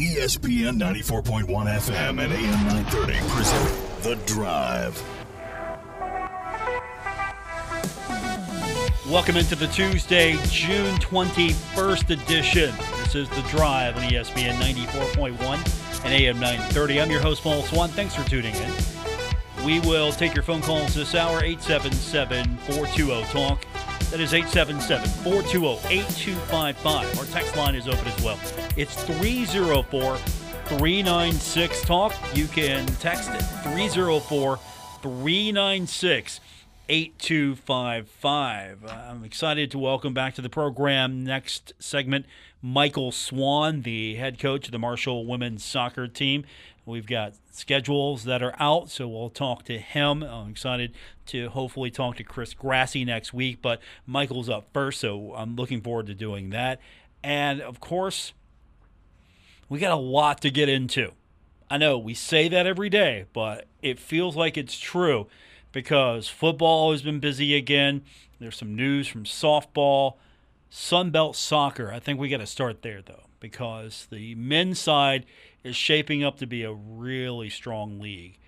[0.00, 4.96] ESPN 94.1 FM and AM 930 present The Drive.
[9.10, 12.74] Welcome into the Tuesday, June 21st edition.
[13.02, 17.02] This is The Drive on ESPN 94.1 and AM 930.
[17.02, 17.90] I'm your host, Paul Swann.
[17.90, 18.72] Thanks for tuning in.
[19.66, 23.66] We will take your phone calls this hour, 877 420 TALK.
[24.10, 27.18] That is 877 420 8255.
[27.18, 28.40] Our text line is open as well.
[28.76, 32.12] It's 304 396 TALK.
[32.34, 34.58] You can text it 304
[35.02, 36.40] 396
[36.88, 38.84] 8255.
[38.84, 42.26] I'm excited to welcome back to the program next segment
[42.62, 46.44] Michael Swan, the head coach of the Marshall women's soccer team.
[46.86, 50.22] We've got schedules that are out, so we'll talk to him.
[50.22, 50.92] I'm excited
[51.26, 55.80] to hopefully talk to Chris Grassie next week, but Michael's up first, so I'm looking
[55.80, 56.80] forward to doing that.
[57.22, 58.32] And of course,
[59.68, 61.12] we got a lot to get into.
[61.70, 65.28] I know we say that every day, but it feels like it's true
[65.70, 68.02] because football has been busy again.
[68.40, 70.14] There's some news from softball,
[70.72, 71.92] Sunbelt soccer.
[71.92, 75.26] I think we got to start there though, because the men's side
[75.62, 78.38] is shaping up to be a really strong league.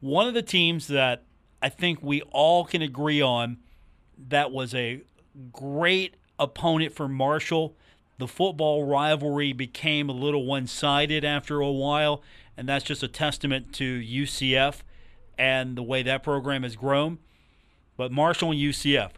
[0.00, 1.24] One of the teams that
[1.60, 3.58] I think we all can agree on
[4.28, 5.02] that was a
[5.52, 7.76] great opponent for Marshall.
[8.18, 12.22] The football rivalry became a little one sided after a while,
[12.56, 14.80] and that's just a testament to UCF
[15.36, 17.18] and the way that program has grown.
[17.96, 19.12] But Marshall and UCF,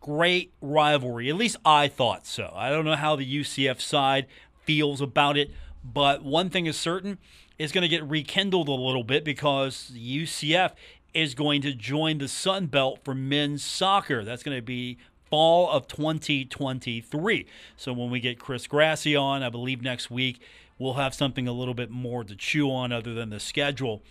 [0.00, 1.28] great rivalry.
[1.28, 2.52] At least I thought so.
[2.54, 4.26] I don't know how the UCF side
[4.68, 5.50] feels about it,
[5.82, 7.16] but one thing is certain
[7.58, 10.72] it's going to get rekindled a little bit because UCF
[11.14, 14.24] is going to join the Sun Belt for men's soccer.
[14.24, 14.98] That's going to be
[15.30, 17.46] fall of 2023.
[17.78, 20.38] So when we get Chris Grassie on, I believe next week,
[20.78, 24.02] we'll have something a little bit more to chew on other than the schedule.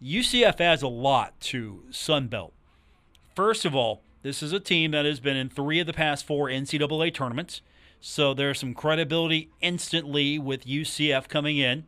[0.00, 2.54] UCF adds a lot to Sun Belt.
[3.34, 6.24] First of all, this is a team that has been in three of the past
[6.24, 7.60] four NCAA tournaments,
[8.00, 11.84] so there's some credibility instantly with UCF coming in.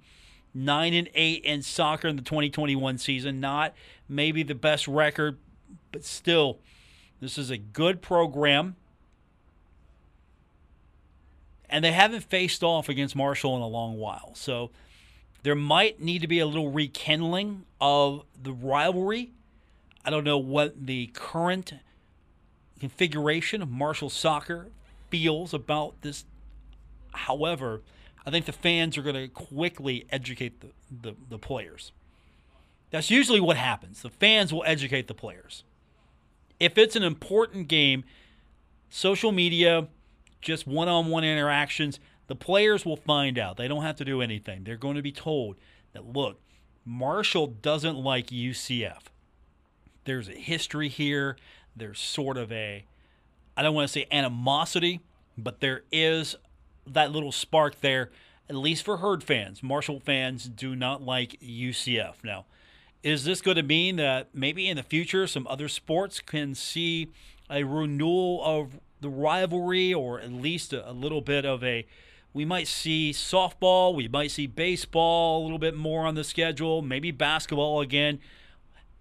[0.52, 3.72] Nine and eight in soccer in the 2021 season, not
[4.08, 5.38] maybe the best record,
[5.92, 6.58] but still,
[7.20, 8.74] this is a good program.
[11.68, 14.32] And they haven't faced off against Marshall in a long while.
[14.34, 14.70] So
[15.44, 19.30] there might need to be a little rekindling of the rivalry.
[20.04, 21.74] I don't know what the current
[22.80, 24.70] configuration of Marshall soccer
[25.10, 26.24] feels about this.
[27.12, 27.82] However,
[28.26, 31.92] I think the fans are going to quickly educate the, the, the, players.
[32.90, 34.02] That's usually what happens.
[34.02, 35.64] The fans will educate the players.
[36.58, 38.04] If it's an important game,
[38.90, 39.88] social media,
[40.40, 43.56] just one on one interactions, the players will find out.
[43.56, 44.64] They don't have to do anything.
[44.64, 45.56] They're going to be told
[45.92, 46.38] that, look,
[46.84, 49.02] Marshall doesn't like UCF.
[50.04, 51.36] There's a history here.
[51.74, 52.84] There's sort of a,
[53.56, 55.00] I don't want to say animosity,
[55.36, 56.36] but there is
[56.86, 58.10] that little spark there,
[58.48, 59.62] at least for Herd fans.
[59.62, 62.14] Marshall fans do not like UCF.
[62.24, 62.46] Now,
[63.02, 67.08] is this going to mean that maybe in the future some other sports can see
[67.48, 71.86] a renewal of the rivalry or at least a, a little bit of a
[72.32, 76.80] we might see softball, we might see baseball a little bit more on the schedule,
[76.80, 78.20] maybe basketball again.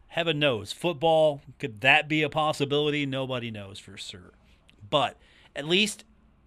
[0.09, 0.72] Heaven knows.
[0.74, 3.06] Football, could that be a possibility?
[3.06, 4.34] Nobody knows for sure.
[4.90, 5.18] But
[5.56, 6.03] at least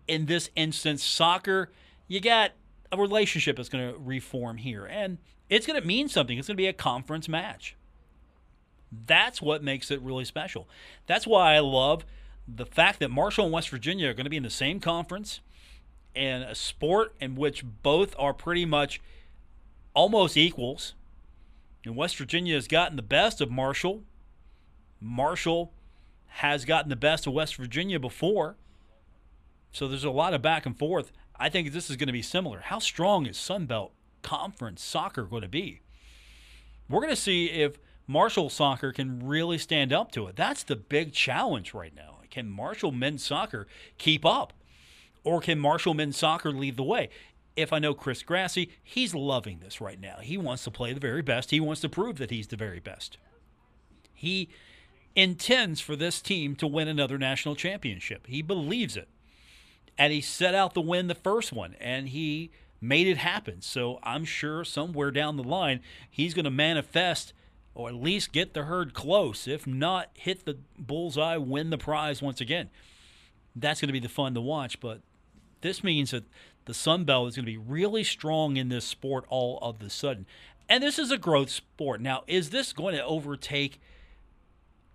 [0.09, 1.71] in this instance, soccer,
[2.09, 2.53] you got
[2.91, 4.85] a relationship that's going to reform here.
[4.85, 5.19] And
[5.49, 6.39] it's going to mean something.
[6.39, 7.77] It's going to be a conference match.
[9.07, 10.69] That's what makes it really special.
[11.07, 12.05] That's why I love
[12.49, 15.41] the fact that Marshall and West Virginia are going to be in the same conference
[16.15, 19.01] and a sport in which both are pretty much
[19.95, 20.95] almost equals.
[21.85, 24.05] And West Virginia has gotten the best of Marshall.
[25.01, 25.73] Marshall
[26.27, 28.57] has gotten the best of West Virginia before.
[29.73, 31.13] So there's a lot of back and forth.
[31.37, 32.61] I think this is going to be similar.
[32.61, 33.93] How strong is Sun Belt
[34.23, 35.81] Conference soccer going to be?
[36.89, 40.37] We're going to see if Marshall soccer can really stand up to it.
[40.37, 42.19] That's the big challenge right now.
[42.31, 43.67] Can Marshall men's soccer
[43.99, 44.53] keep up?
[45.25, 47.09] Or can Marshall men's soccer lead the way?
[47.57, 50.17] If I know Chris Grassie, he's loving this right now.
[50.21, 51.51] He wants to play the very best.
[51.51, 53.19] He wants to prove that he's the very best.
[54.15, 54.49] He
[55.15, 58.27] intends for this team to win another national championship.
[58.27, 59.09] He believes it.
[59.99, 62.51] And he set out to win the first one, and he
[62.81, 63.61] made it happen.
[63.61, 67.35] So I'm sure somewhere down the line, he's going to manifest
[67.75, 69.49] or at least get the herd close.
[69.49, 72.69] If not, hit the bullseye, win the prize once again.
[73.57, 74.81] That's going to be the fun to watch.
[74.81, 75.01] But
[75.63, 76.25] this means that
[76.65, 79.91] the Sun Belt is going to be really strong in this sport all of the
[79.91, 80.27] sudden.
[80.69, 82.01] And this is a growth sport.
[82.01, 83.81] Now, is this going to overtake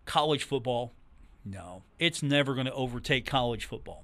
[0.06, 0.94] college football?
[1.46, 4.04] No, it's never going to overtake college football.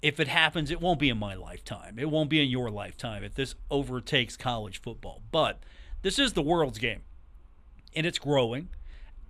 [0.00, 1.98] If it happens, it won't be in my lifetime.
[1.98, 5.22] It won't be in your lifetime if this overtakes college football.
[5.32, 5.58] But
[6.02, 7.02] this is the world's game,
[7.94, 8.68] and it's growing.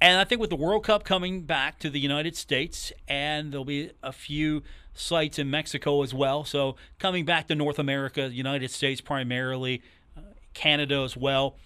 [0.01, 3.65] And I think with the World Cup coming back to the United States, and there'll
[3.65, 4.63] be a few
[4.95, 6.45] sites in Mexico as well.
[6.45, 9.83] So coming back to North America, United States primarily,
[10.17, 10.21] uh,
[10.55, 11.57] Canada as well.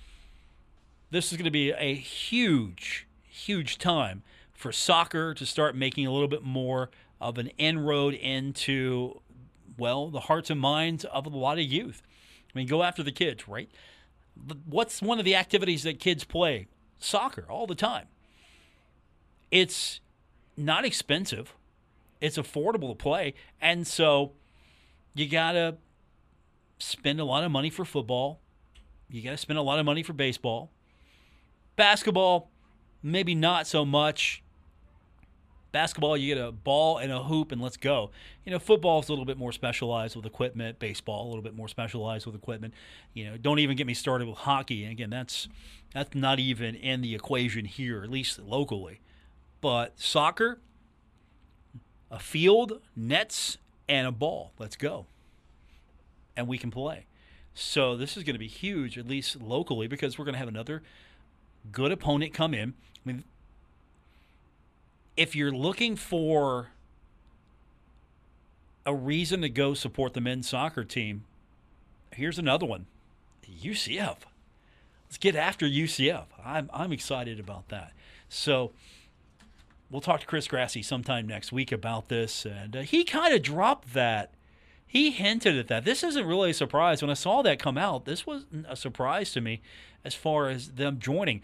[1.11, 4.23] This is going to be a huge, huge time
[4.55, 6.89] for soccer to start making a little bit more
[7.21, 9.21] of an inroad into,
[9.77, 12.03] well, the hearts and minds of a lot of youth.
[12.55, 13.71] I mean, go after the kids, right?
[14.65, 16.69] What's one of the activities that kids play?
[16.99, 18.07] Soccer all the time.
[19.53, 20.01] It's
[20.57, 21.55] not expensive.
[22.21, 23.35] It's affordable to play.
[23.61, 24.33] And so
[25.15, 25.77] you got to
[26.79, 28.41] spend a lot of money for football.
[29.11, 30.71] You got to spend a lot of money for baseball.
[31.77, 32.51] Basketball,
[33.03, 34.43] maybe not so much.
[35.71, 38.11] Basketball, you get a ball and a hoop and let's go.
[38.45, 40.79] You know, football is a little bit more specialized with equipment.
[40.79, 42.73] Baseball, a little bit more specialized with equipment.
[43.13, 44.85] You know, don't even get me started with hockey.
[44.85, 45.49] And again, that's
[45.93, 49.01] that's not even in the equation here, at least locally.
[49.63, 50.59] But soccer,
[52.11, 53.57] a field, nets,
[53.89, 54.53] and a ball.
[54.59, 55.07] Let's go.
[56.37, 57.07] And we can play.
[57.55, 60.49] So this is going to be huge, at least locally, because we're going to have
[60.49, 60.83] another
[61.71, 62.75] good opponent come in.
[62.97, 63.25] I mean,
[65.17, 66.71] if you're looking for
[68.85, 71.25] a reason to go support the men's soccer team,
[72.11, 72.87] here's another one
[73.63, 74.17] UCF.
[75.07, 76.25] Let's get after UCF.
[76.45, 77.93] I'm, I'm excited about that.
[78.29, 78.73] So,
[79.93, 82.47] we'll talk to Chris Grassie sometime next week about this.
[82.47, 84.33] And uh, he kind of dropped that.
[84.87, 85.85] He hinted at that.
[85.85, 87.03] This isn't really a surprise.
[87.03, 89.61] When I saw that come out, this wasn't a surprise to me
[90.05, 91.43] as far as them joining.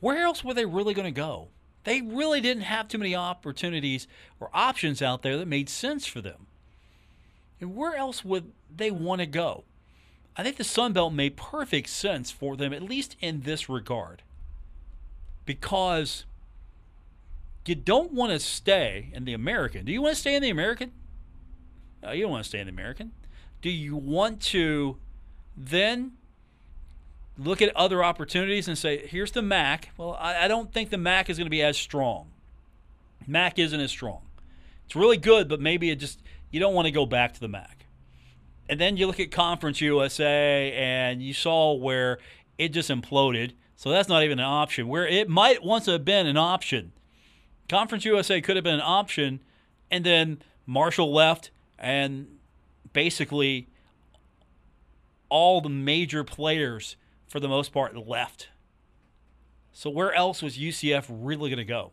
[0.00, 1.48] Where else were they really going to go?
[1.84, 4.06] They really didn't have too many opportunities
[4.40, 6.46] or options out there that made sense for them.
[7.60, 9.64] And where else would they want to go?
[10.36, 14.22] I think the Sun Belt made perfect sense for them, at least in this regard.
[15.46, 16.24] Because
[17.68, 19.84] you don't want to stay in the American.
[19.84, 20.92] Do you want to stay in the American?
[22.02, 23.12] No, you don't want to stay in the American.
[23.62, 24.96] Do you want to
[25.56, 26.12] then
[27.38, 29.90] look at other opportunities and say, here's the MAC?
[29.96, 32.28] Well, I, I don't think the MAC is going to be as strong.
[33.26, 34.22] MAC isn't as strong.
[34.84, 36.20] It's really good, but maybe it just,
[36.50, 37.86] you don't want to go back to the MAC.
[38.68, 42.18] And then you look at Conference USA and you saw where
[42.58, 43.52] it just imploded.
[43.76, 44.88] So that's not even an option.
[44.88, 46.92] Where it might once have been an option
[47.68, 49.40] Conference USA could have been an option,
[49.90, 52.38] and then Marshall left, and
[52.92, 53.68] basically
[55.28, 56.96] all the major players,
[57.28, 58.48] for the most part, left.
[59.72, 61.92] So where else was UCF really going to go?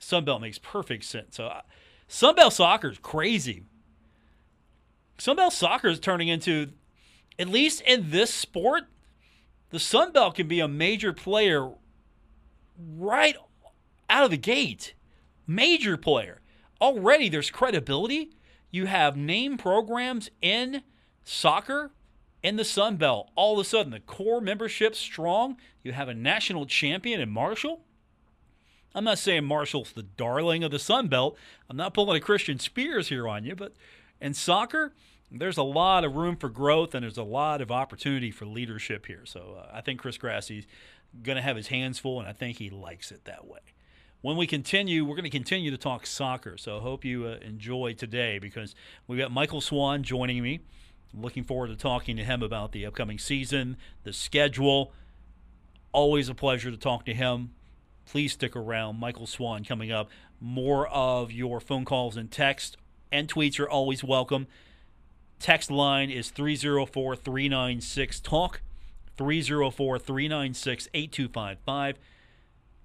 [0.00, 1.36] Sunbelt makes perfect sense.
[1.36, 1.62] So uh,
[2.08, 3.64] Sunbelt soccer is crazy.
[5.18, 6.72] Sunbelt soccer is turning into,
[7.38, 8.84] at least in this sport,
[9.70, 11.70] the Sunbelt can be a major player
[12.78, 13.36] right
[14.08, 14.94] out of the gate.
[15.46, 16.40] Major player.
[16.80, 18.30] Already there's credibility.
[18.70, 20.82] You have name programs in
[21.24, 21.90] soccer
[22.42, 23.30] in the Sun Belt.
[23.34, 25.56] All of a sudden, the core membership strong.
[25.82, 27.80] You have a national champion in Marshall.
[28.94, 31.36] I'm not saying Marshall's the darling of the Sun Belt.
[31.68, 33.74] I'm not pulling a Christian Spears here on you, but
[34.20, 34.94] in soccer,
[35.30, 39.06] there's a lot of room for growth and there's a lot of opportunity for leadership
[39.06, 39.24] here.
[39.24, 40.66] So uh, I think Chris Grassie's
[41.22, 43.60] going to have his hands full, and I think he likes it that way
[44.20, 46.56] when we continue, we're going to continue to talk soccer.
[46.56, 48.74] So I hope you uh, enjoy today because
[49.06, 50.60] we've got Michael Swan joining me.
[51.14, 54.92] I'm looking forward to talking to him about the upcoming season, the schedule.
[55.92, 57.50] Always a pleasure to talk to him.
[58.06, 58.98] Please stick around.
[58.98, 60.10] Michael Swan coming up.
[60.40, 62.76] More of your phone calls and text
[63.10, 64.46] and tweets are always welcome.
[65.38, 68.60] Text line is 304 396 TALK,
[69.16, 71.98] 304 396 8255.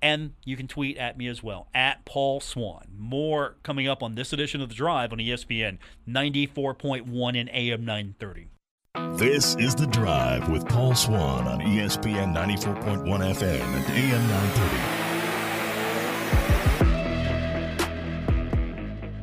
[0.03, 2.87] And you can tweet at me as well, at Paul Swann.
[2.93, 8.49] More coming up on this edition of The Drive on ESPN 94.1 and AM 930.
[9.17, 15.03] This is The Drive with Paul Swann on ESPN 94.1 FM and AM 930.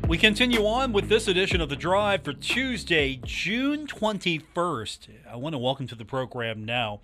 [0.09, 5.09] We continue on with this edition of The Drive for Tuesday, June 21st.
[5.31, 7.03] I want to welcome to the program now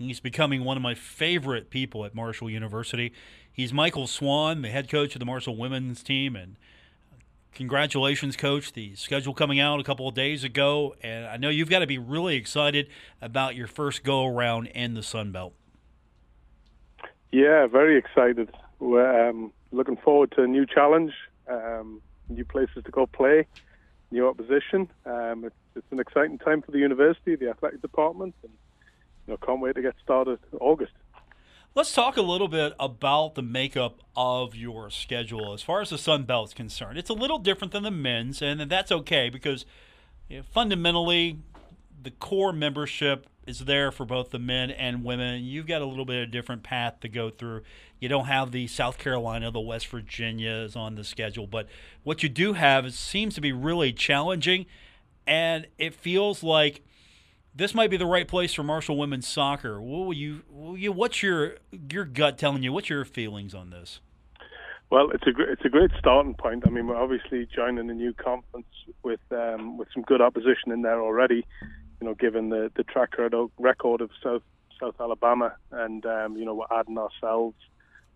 [0.00, 3.12] He's becoming one of my favorite people at Marshall University.
[3.52, 6.56] He's Michael Swan, the head coach of the Marshall women's team and
[7.52, 8.72] congratulations, Coach.
[8.72, 11.86] The schedule coming out a couple of days ago, and I know you've got to
[11.86, 12.88] be really excited
[13.20, 15.52] about your first go around in the Sun Belt.
[17.30, 18.50] Yeah, very excited.
[18.78, 21.12] We're um, looking forward to a new challenge,
[21.46, 23.46] um, new places to go play,
[24.10, 24.88] new opposition.
[25.04, 28.52] Um, it's, it's, an exciting time for the university, the athletic department, and
[29.30, 30.92] know, can't wait to get started August.
[31.74, 35.98] Let's talk a little bit about the makeup of your schedule as far as the
[35.98, 36.98] Sun Belt is concerned.
[36.98, 39.64] It's a little different than the men's, and that's okay because
[40.28, 41.38] you know, fundamentally,
[42.02, 45.44] the core membership is there for both the men and women.
[45.44, 47.62] You've got a little bit of a different path to go through.
[48.00, 51.68] You don't have the South Carolina, the West Virginias on the schedule, but
[52.02, 54.66] what you do have seems to be really challenging,
[55.26, 56.82] and it feels like
[57.54, 59.80] this might be the right place for Marshall women's soccer.
[59.80, 60.42] What you,
[60.76, 61.56] you, what's your
[61.90, 62.72] your gut telling you?
[62.72, 64.00] What's your feelings on this?
[64.90, 66.64] Well, it's a it's a great starting point.
[66.66, 68.66] I mean, we're obviously joining a new conference
[69.02, 71.46] with um, with some good opposition in there already.
[72.00, 73.14] You know, given the the track
[73.58, 74.42] record of South
[74.80, 77.54] South Alabama, and um, you know, we're adding ourselves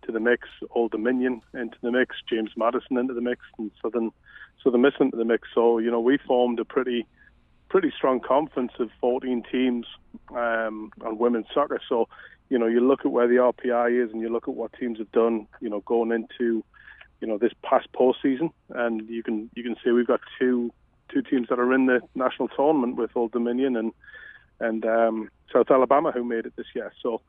[0.05, 4.11] to the mix, Old Dominion into the mix, James Madison into the mix, and Southern
[4.63, 5.47] Southern Miss into the mix.
[5.53, 7.05] So you know, we formed a pretty
[7.75, 9.85] pretty strong conference of 14 teams
[10.29, 11.81] um, on women's soccer.
[11.89, 12.07] So,
[12.47, 14.97] you know, you look at where the RPI is and you look at what teams
[14.99, 16.63] have done, you know, going into,
[17.19, 20.71] you know, this past postseason, and you can you can see we've got two
[21.09, 23.91] two teams that are in the national tournament with Old Dominion and
[24.61, 26.93] and um, South Alabama who made it this year.
[27.03, 27.19] So,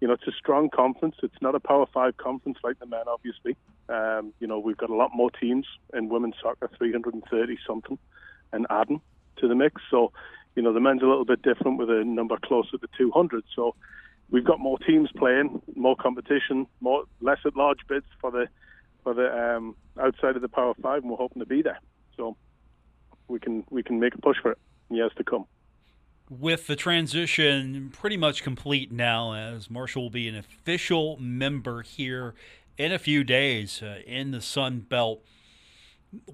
[0.00, 1.16] you know, it's a strong conference.
[1.24, 3.56] It's not a Power Five conference like the men, obviously.
[3.88, 7.98] Um, you know, we've got a lot more teams in women's soccer, 330 something,
[8.52, 9.00] and adding
[9.38, 9.82] to the mix.
[9.90, 10.12] So,
[10.54, 13.44] you know, the men's a little bit different with a number closer to 200.
[13.54, 13.74] So,
[14.30, 18.48] we've got more teams playing, more competition, more less at large bids for the
[19.02, 21.78] for the um, outside of the Power Five, and we're hoping to be there.
[22.16, 22.36] So,
[23.28, 24.58] we can we can make a push for it
[24.90, 25.46] in years to come.
[26.28, 32.34] With the transition pretty much complete now, as Marshall will be an official member here
[32.76, 35.22] in a few days uh, in the Sun Belt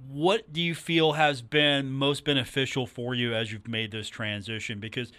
[0.09, 4.81] what do you feel has been most beneficial for you as you've made this transition?
[4.81, 5.13] Because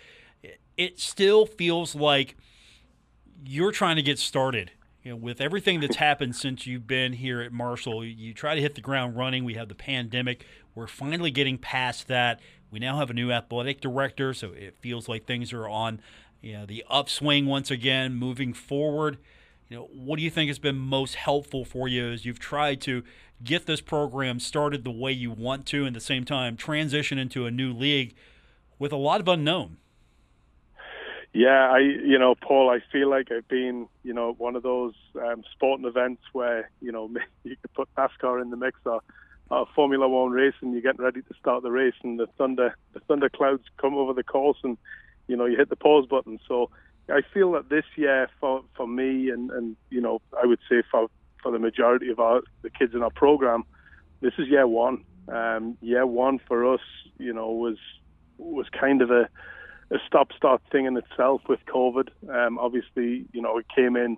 [0.77, 2.35] it still feels like
[3.45, 4.71] you're trying to get started.
[5.03, 8.61] You know, with everything that's happened since you've been here at Marshall, you try to
[8.61, 9.43] hit the ground running.
[9.43, 10.45] We have the pandemic.
[10.75, 12.39] We're finally getting past that.
[12.71, 16.01] We now have a new athletic director, so it feels like things are on
[16.41, 19.17] you know, the upswing once again, moving forward.
[19.73, 22.79] You know, what do you think has been most helpful for you as you've tried
[22.81, 23.01] to
[23.43, 27.17] get this program started the way you want to, and at the same time transition
[27.17, 28.13] into a new league
[28.77, 29.77] with a lot of unknown.
[31.33, 34.93] Yeah, I you know, Paul, I feel like I've been you know one of those
[35.19, 37.09] um, sporting events where you know
[37.43, 39.01] you could put NASCAR in the mix or,
[39.49, 42.77] or Formula One race, and you're getting ready to start the race, and the thunder
[42.93, 44.77] the thunder clouds come over the course, and
[45.27, 46.39] you know you hit the pause button.
[46.47, 46.69] So
[47.09, 50.83] I feel that this year for for me, and and you know I would say
[50.89, 51.07] for
[51.41, 53.63] for the majority of our the kids in our program,
[54.21, 55.03] this is year one.
[55.27, 56.81] Um, year one for us,
[57.17, 57.77] you know, was
[58.37, 59.29] was kind of a,
[59.91, 62.09] a stop-start thing in itself with COVID.
[62.29, 64.17] Um, obviously, you know, it came in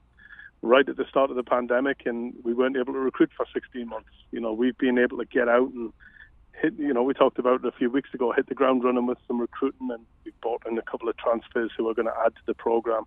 [0.62, 3.88] right at the start of the pandemic, and we weren't able to recruit for 16
[3.88, 4.10] months.
[4.32, 5.92] You know, we've been able to get out and
[6.62, 6.74] hit.
[6.78, 8.32] You know, we talked about it a few weeks ago.
[8.32, 11.72] Hit the ground running with some recruiting, and we bought in a couple of transfers
[11.78, 13.04] who are going to add to the program.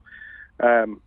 [0.60, 1.00] Um,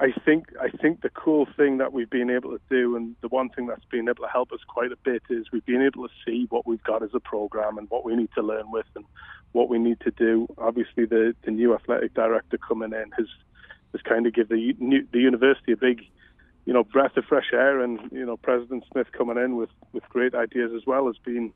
[0.00, 3.28] I think I think the cool thing that we've been able to do, and the
[3.28, 6.08] one thing that's been able to help us quite a bit, is we've been able
[6.08, 8.86] to see what we've got as a program and what we need to learn with,
[8.96, 9.04] and
[9.52, 10.46] what we need to do.
[10.56, 13.26] Obviously, the the new athletic director coming in has
[13.92, 14.74] has kind of give the
[15.12, 16.00] the university a big,
[16.64, 20.08] you know, breath of fresh air, and you know, President Smith coming in with with
[20.08, 21.52] great ideas as well has been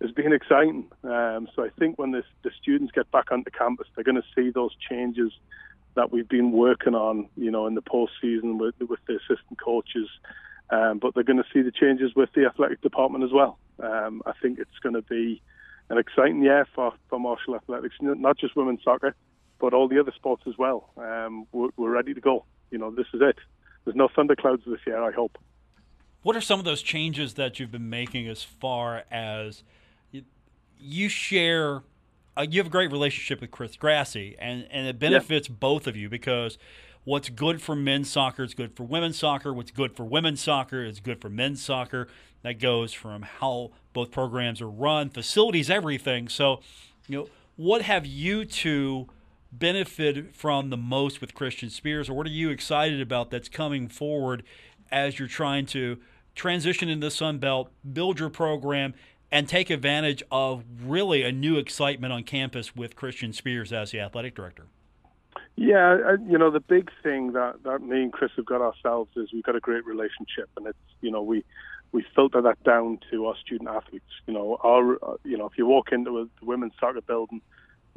[0.00, 0.90] has been exciting.
[1.02, 4.22] Um, so I think when this, the students get back onto campus, they're going to
[4.34, 5.32] see those changes
[5.94, 10.08] that we've been working on, you know, in the postseason with with the assistant coaches.
[10.70, 13.58] Um, but they're going to see the changes with the athletic department as well.
[13.80, 15.42] Um, I think it's going to be
[15.90, 19.14] an exciting year for, for Marshall Athletics, not just women's soccer,
[19.60, 20.90] but all the other sports as well.
[20.96, 22.44] Um, we're, we're ready to go.
[22.70, 23.36] You know, this is it.
[23.84, 25.38] There's no thunderclouds this year, I hope.
[26.22, 29.62] What are some of those changes that you've been making as far as
[30.84, 31.82] you share
[32.36, 35.54] uh, you have a great relationship with Chris Grassie, and, and it benefits yeah.
[35.58, 36.58] both of you because
[37.04, 39.52] what's good for men's soccer is good for women's soccer.
[39.54, 42.08] What's good for women's soccer is good for men's soccer.
[42.42, 46.28] That goes from how both programs are run, facilities, everything.
[46.28, 46.60] So,
[47.06, 49.08] you know, what have you two
[49.52, 53.88] benefited from the most with Christian Spears, or what are you excited about that's coming
[53.88, 54.42] forward
[54.90, 55.98] as you're trying to
[56.34, 58.92] transition into the Sun Belt, build your program,
[59.34, 63.98] and take advantage of really a new excitement on campus with Christian Spears as the
[63.98, 64.66] athletic director?
[65.56, 69.32] Yeah, you know the big thing that that me and Chris have got ourselves is
[69.32, 71.44] we've got a great relationship, and it's you know we
[71.90, 74.04] we filter that down to our student athletes.
[74.28, 77.40] You know, our uh, you know if you walk into a women's soccer building,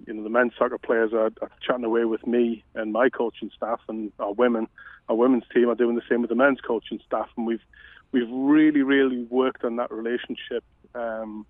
[0.07, 3.51] you know the men's soccer players are, are chatting away with me and my coaching
[3.55, 4.67] staff, and our women,
[5.07, 7.65] our women's team are doing the same with the men's coaching staff, and we've
[8.11, 10.63] we've really really worked on that relationship
[10.95, 11.45] um,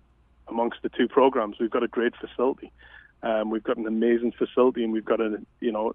[0.48, 1.56] amongst the two programs.
[1.58, 2.72] We've got a great facility.
[3.22, 5.92] Um, we've got an amazing facility, and we've got a you know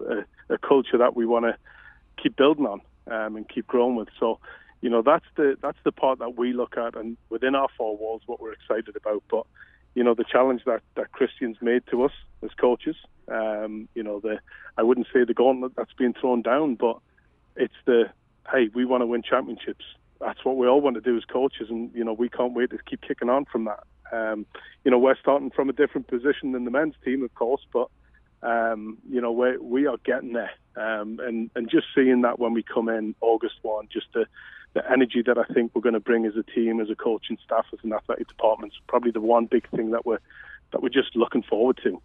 [0.48, 1.56] a, a culture that we want to
[2.22, 2.80] keep building on
[3.10, 4.08] um, and keep growing with.
[4.20, 4.38] So,
[4.80, 7.96] you know that's the that's the part that we look at, and within our four
[7.96, 9.22] walls, what we're excited about.
[9.30, 9.46] But
[9.94, 12.96] you know the challenge that that Christians made to us as coaches.
[13.28, 14.40] Um, you know the
[14.76, 16.98] I wouldn't say the gauntlet that's being thrown down, but
[17.56, 18.10] it's the
[18.52, 19.84] hey we want to win championships.
[20.24, 22.70] That's what we all want to do as coaches, and you know we can't wait
[22.70, 23.84] to keep kicking on from that.
[24.10, 24.46] Um,
[24.82, 27.90] you know, we're starting from a different position than the men's team, of course, but
[28.42, 32.54] um, you know, we we are getting there, um, and and just seeing that when
[32.54, 34.24] we come in August one, just the
[34.72, 37.38] the energy that I think we're going to bring as a team, as a coaching
[37.44, 40.20] staff, as an athletic department, is probably the one big thing that we're
[40.72, 42.00] that we're just looking forward to.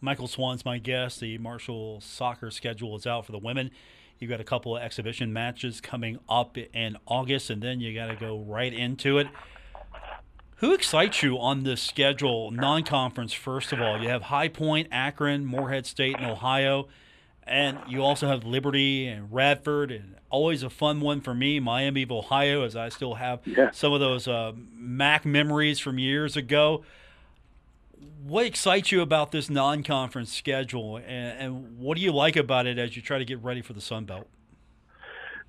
[0.00, 1.18] Michael Swan's my guest.
[1.18, 3.72] The Marshall soccer schedule is out for the women.
[4.18, 8.06] You've got a couple of exhibition matches coming up in August, and then you got
[8.06, 9.28] to go right into it.
[10.56, 14.02] Who excites you on this schedule, non conference, first of all?
[14.02, 16.88] You have High Point, Akron, Morehead State, and Ohio.
[17.44, 22.02] And you also have Liberty and Radford, and always a fun one for me, Miami
[22.02, 23.70] of Ohio, as I still have yeah.
[23.70, 26.82] some of those uh, MAC memories from years ago.
[28.24, 32.66] What excites you about this non conference schedule, and, and what do you like about
[32.66, 34.26] it as you try to get ready for the Sun Belt?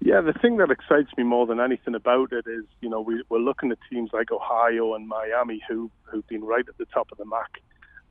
[0.02, 3.24] Yeah, the thing that excites me more than anything about it is, you know, we,
[3.28, 7.12] we're looking at teams like Ohio and Miami who who've been right at the top
[7.12, 7.62] of the MAC.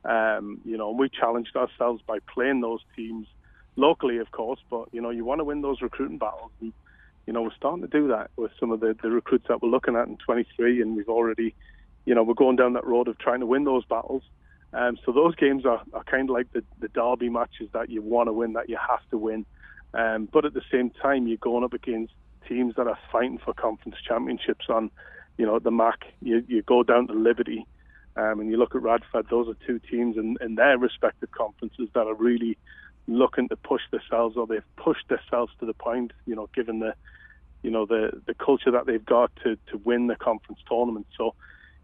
[0.05, 3.27] Um, you know, and we challenged ourselves by playing those teams
[3.75, 6.51] locally, of course, but you know, you want to win those recruiting battles.
[6.61, 6.73] And,
[7.25, 9.69] you know, we're starting to do that with some of the, the recruits that we're
[9.69, 11.55] looking at in 23, and we've already,
[12.05, 14.23] you know, we're going down that road of trying to win those battles.
[14.71, 18.01] Um, so those games are, are kind of like the, the derby matches that you
[18.01, 19.45] want to win, that you have to win.
[19.93, 22.13] Um, but at the same time, you're going up against
[22.47, 24.91] teams that are fighting for conference championships on,
[25.37, 26.05] you know, the MAC.
[26.21, 27.65] You, you go down to Liberty,
[28.15, 29.27] um, and you look at Radford.
[29.29, 32.57] Those are two teams in, in their respective conferences that are really
[33.07, 36.93] looking to push themselves, or they've pushed themselves to the point, you know, given the,
[37.63, 41.07] you know, the the culture that they've got to to win the conference tournament.
[41.17, 41.33] So,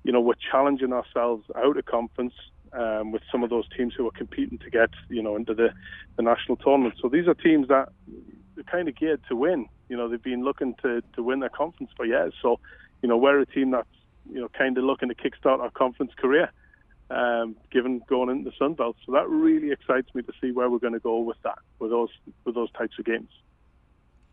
[0.04, 2.34] you know, we're challenging ourselves out of conference
[2.74, 5.70] um, with some of those teams who are competing to get you know into the,
[6.18, 6.96] the national tournament.
[7.02, 7.90] So these are teams that
[8.58, 9.68] are kind of geared to win.
[9.90, 12.34] You know, they've been looking to to win their conference for years.
[12.42, 12.60] So,
[13.02, 13.88] you know, we're a team that's
[14.30, 16.52] you know kind of looking to kickstart our conference career,
[17.10, 18.98] um, given going into the Sun Belt.
[19.06, 21.92] So that really excites me to see where we're going to go with that, with
[21.92, 22.10] those
[22.46, 23.30] with those types of games.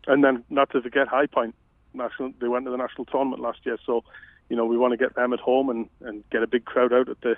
[0.07, 1.55] And then not to forget High Point,
[1.93, 2.33] national.
[2.39, 4.03] They went to the national tournament last year, so
[4.49, 6.93] you know we want to get them at home and and get a big crowd
[6.93, 7.35] out at the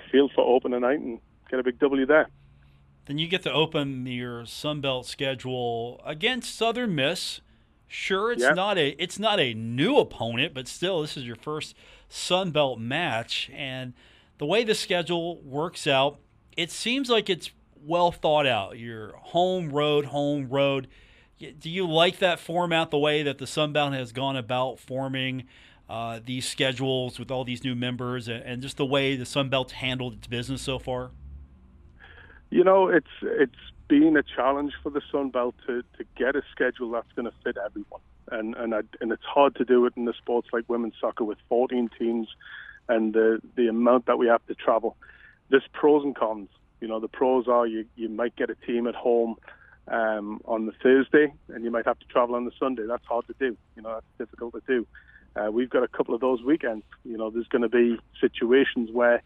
[0.00, 2.28] the field for opening night and get a big W there.
[3.06, 7.40] Then you get to open your Sun Belt schedule against Southern Miss.
[7.86, 11.74] Sure, it's not a it's not a new opponent, but still, this is your first
[12.10, 13.94] Sun Belt match, and
[14.36, 16.18] the way the schedule works out,
[16.54, 17.50] it seems like it's
[17.82, 18.78] well thought out.
[18.78, 20.88] Your home road, home road.
[21.38, 22.90] Do you like that format?
[22.90, 25.44] The way that the Sun Belt has gone about forming
[25.88, 29.48] uh, these schedules with all these new members and, and just the way the Sun
[29.48, 31.10] Belt's handled its business so far?
[32.50, 33.52] You know, it's it's
[33.88, 37.32] been a challenge for the Sun Belt to, to get a schedule that's going to
[37.44, 40.64] fit everyone, and and I, and it's hard to do it in the sports like
[40.68, 42.28] women's soccer with 14 teams
[42.88, 44.96] and the the amount that we have to travel.
[45.50, 46.48] There's pros and cons.
[46.80, 49.36] You know, the pros are you you might get a team at home
[49.88, 52.84] um, on the Thursday, and you might have to travel on the Sunday.
[52.86, 53.56] That's hard to do.
[53.76, 54.86] You know, that's difficult to do.
[55.36, 56.84] Uh, we've got a couple of those weekends.
[57.04, 59.22] You know, there's going to be situations where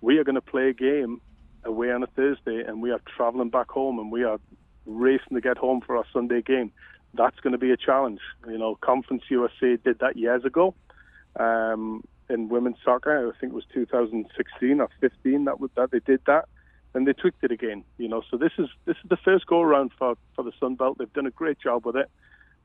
[0.00, 1.20] we are going to play a game
[1.64, 4.38] away on a Thursday and we are traveling back home and we are
[4.86, 6.72] racing to get home for our Sunday game.
[7.14, 8.20] That's going to be a challenge.
[8.48, 10.74] You know, Conference USA did that years ago
[11.38, 13.28] um, in women's soccer.
[13.28, 16.46] I think it was 2016 or 15 that that they did that,
[16.94, 17.84] and they tweaked it again.
[17.98, 20.76] You know, so this is this is the first go around for for the Sun
[20.76, 20.98] Belt.
[20.98, 22.10] They've done a great job with it.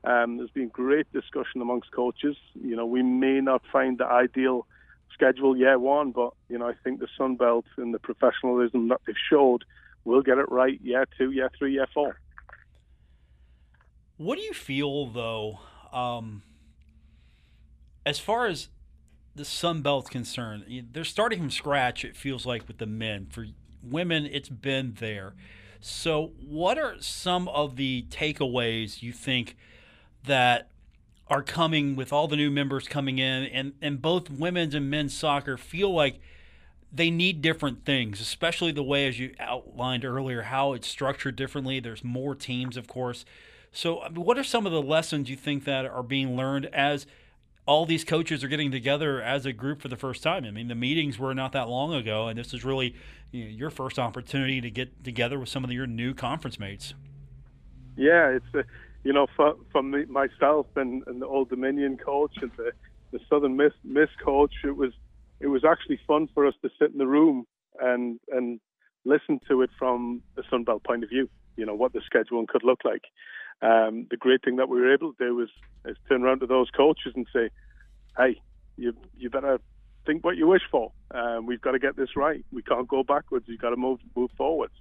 [0.04, 2.36] Um, there's been great discussion amongst coaches.
[2.54, 4.66] You know, we may not find the ideal
[5.12, 9.00] schedule year one, but you know, I think the Sun Belt and the professionalism that
[9.06, 9.64] they've showed
[10.04, 12.18] will get it right year two, year three, year four.
[14.16, 15.60] What do you feel though?
[15.92, 16.42] Um,
[18.06, 18.68] as far as
[19.34, 22.04] the Sun Belt's concerned, they're starting from scratch.
[22.04, 23.26] It feels like with the men.
[23.30, 23.46] For
[23.82, 25.34] women, it's been there.
[25.80, 29.56] So, what are some of the takeaways you think
[30.28, 30.70] that
[31.28, 35.14] are coming with all the new members coming in, and and both women's and men's
[35.14, 36.20] soccer feel like
[36.90, 41.80] they need different things, especially the way as you outlined earlier how it's structured differently.
[41.80, 43.24] There's more teams, of course.
[43.72, 47.06] So, what are some of the lessons you think that are being learned as
[47.68, 50.46] all these coaches are getting together as a group for the first time.
[50.46, 52.94] I mean, the meetings were not that long ago, and this is really
[53.30, 56.94] you know, your first opportunity to get together with some of your new conference mates.
[57.94, 58.62] Yeah, it's uh,
[59.08, 59.26] you know
[59.82, 62.72] me, myself and, and the Old Dominion coach and the,
[63.10, 64.52] the Southern Miss, Miss coach.
[64.64, 64.92] It was
[65.40, 67.46] it was actually fun for us to sit in the room
[67.80, 68.60] and and
[69.06, 71.30] listen to it from the Sunbelt point of view.
[71.56, 73.04] You know what the scheduling could look like.
[73.62, 75.48] Um, the great thing that we were able to do was,
[75.86, 77.48] is turn around to those coaches and say,
[78.18, 78.42] "Hey,
[78.76, 79.58] you you better
[80.04, 80.92] think what you wish for.
[81.14, 82.44] Um, we've got to get this right.
[82.52, 83.46] We can't go backwards.
[83.48, 84.74] You've got to move move forwards."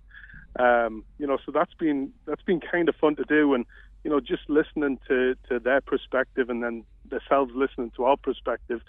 [0.59, 3.65] Um, you know, so that's been that's been kind of fun to do, and
[4.03, 8.81] you know, just listening to to their perspective and then themselves listening to our perspective,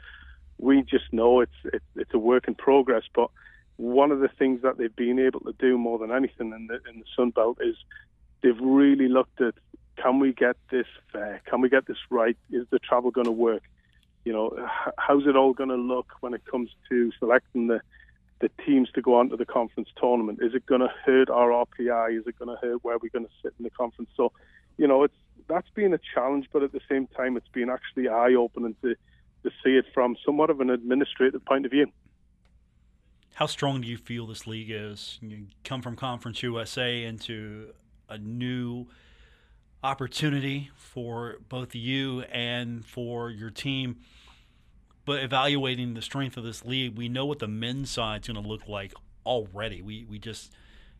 [0.59, 3.31] we just know it's it's, it's a work in progress, but
[3.77, 6.75] one of the things that they've been able to do more than anything in the
[6.91, 7.77] in the Sun Belt is
[8.43, 9.55] they've really looked at
[9.97, 11.41] can we get this fair?
[11.47, 12.37] Can we get this right?
[12.51, 13.63] Is the travel going to work?
[14.25, 14.69] You know,
[14.99, 17.81] how's it all going to look when it comes to selecting the
[18.41, 20.39] the teams to go on to the conference tournament?
[20.41, 22.21] Is it going to hurt our RPI?
[22.21, 24.11] Is it going to hurt where we're going to sit in the conference?
[24.17, 24.33] So,
[24.79, 25.15] you know, it's
[25.49, 28.95] that's been a challenge, but at the same time, it's been actually eye opening to
[29.45, 31.87] to see it from somewhat of an administrative point of view.
[33.35, 35.19] How strong do you feel this league is?
[35.21, 37.73] You come from Conference USA into
[38.09, 38.87] a new
[39.83, 43.99] opportunity for both you and for your team.
[45.05, 48.47] But evaluating the strength of this league, we know what the men's side's going to
[48.47, 48.93] look like
[49.25, 49.83] already.
[49.83, 50.53] We we just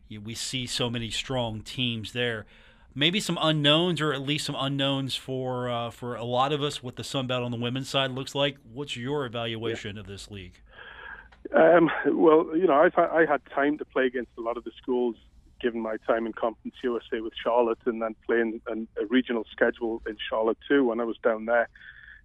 [0.09, 2.45] we see so many strong teams there.
[2.95, 6.81] Maybe some unknowns, or at least some unknowns for uh, for a lot of us.
[6.81, 8.57] What the Sun Belt on the women's side looks like.
[8.73, 10.01] What's your evaluation yeah.
[10.01, 10.61] of this league?
[11.55, 14.71] Um, well, you know, I've I had time to play against a lot of the
[14.81, 15.15] schools
[15.61, 20.01] given my time in Conference USA with Charlotte and then playing an, a regional schedule
[20.07, 21.67] in Charlotte too when I was down there.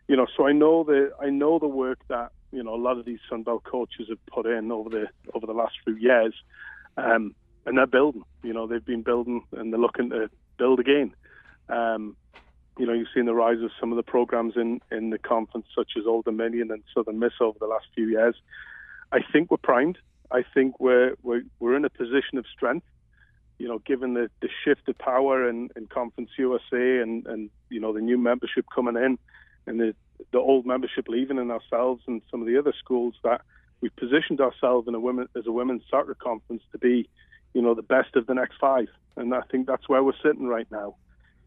[0.09, 2.98] You know, so I know the I know the work that you know a lot
[2.98, 6.35] of these Sunbelt coaches have put in over the over the last few years,
[6.96, 7.35] um,
[7.66, 8.24] and they're building.
[8.42, 11.14] You know, they've been building and they're looking to build again.
[11.69, 12.17] Um,
[12.79, 15.67] you know, you've seen the rise of some of the programs in in the conference,
[15.77, 18.35] such as Old Dominion and Southern Miss over the last few years.
[19.12, 19.99] I think we're primed.
[20.31, 22.87] I think we're we're, we're in a position of strength
[23.59, 27.81] you know, given the, the shift of power in, in Conference USA and, and, you
[27.81, 29.19] know, the new membership coming in
[29.67, 29.95] and the,
[30.33, 33.43] the old membership leaving in ourselves and some of the other schools that
[33.81, 37.09] we've positioned ourselves in a women as a women's soccer conference to be,
[37.55, 38.88] you know, the best of the next five.
[39.17, 40.97] And I think that's where we're sitting right now.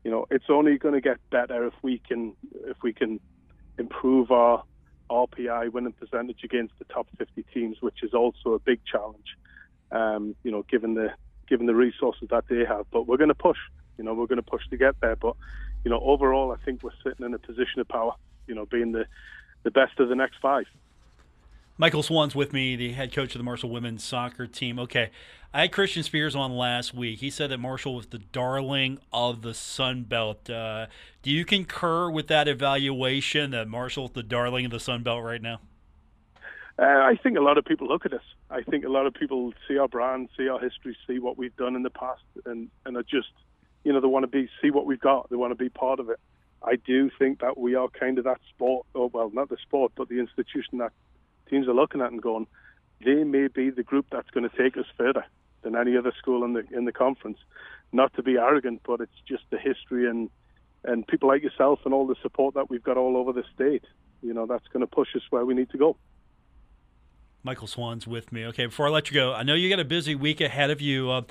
[0.03, 2.33] You know, it's only going to get better if we can
[2.65, 3.19] if we can
[3.77, 4.63] improve our
[5.09, 9.35] RPI winning percentage against the top 50 teams, which is also a big challenge.
[9.91, 11.09] Um, you know, given the
[11.47, 12.85] given the resources that they have.
[12.91, 13.57] But we're going to push.
[13.97, 15.15] You know, we're going to push to get there.
[15.15, 15.35] But
[15.83, 18.13] you know, overall, I think we're sitting in a position of power.
[18.47, 19.05] You know, being the
[19.63, 20.65] the best of the next five.
[21.79, 24.79] Michael Swan's with me, the head coach of the Marshall women's soccer team.
[24.79, 25.11] Okay,
[25.53, 27.19] I had Christian Spears on last week.
[27.19, 30.49] He said that Marshall was the darling of the Sun Belt.
[30.49, 30.87] Uh,
[31.21, 35.41] do you concur with that evaluation that Marshall's the darling of the Sun Belt right
[35.41, 35.59] now?
[36.79, 38.23] Uh, I think a lot of people look at us.
[38.49, 41.55] I think a lot of people see our brand, see our history, see what we've
[41.57, 43.29] done in the past, and and are just,
[43.83, 45.29] you know, they want to be see what we've got.
[45.29, 46.19] They want to be part of it.
[46.63, 49.91] I do think that we are kind of that sport, or well, not the sport,
[49.95, 50.91] but the institution that
[51.49, 52.47] teams are looking at and going,
[53.03, 55.25] they may be the group that's going to take us further
[55.61, 57.37] than any other school in the in the conference.
[57.91, 60.29] Not to be arrogant, but it's just the history and
[60.83, 63.83] and people like yourself and all the support that we've got all over the state.
[64.21, 65.97] You know, that's going to push us where we need to go.
[67.43, 68.45] Michael Swan's with me.
[68.45, 70.81] Okay, before I let you go, I know you got a busy week ahead of
[70.81, 71.09] you.
[71.09, 71.21] Uh,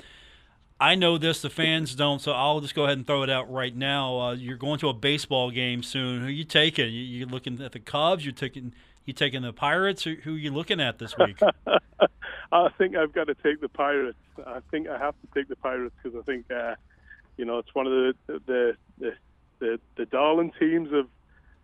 [0.79, 3.51] I know this, the fans don't, so I'll just go ahead and throw it out
[3.51, 4.19] right now.
[4.19, 6.21] Uh, you're going to a baseball game soon.
[6.21, 6.93] Who you taking?
[6.93, 8.25] You, you looking at the Cubs?
[8.25, 8.73] You're taking
[9.07, 10.03] you taking the Pirates?
[10.03, 11.39] Who, who are you looking at this week?
[12.51, 14.17] I think I've got to take the Pirates.
[14.45, 16.75] I think I have to take the Pirates because I think uh,
[17.37, 19.13] you know it's one of the the the,
[19.59, 21.07] the, the darling teams of